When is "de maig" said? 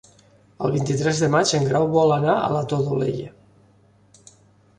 1.23-1.51